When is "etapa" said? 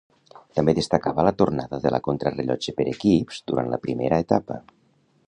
4.27-4.59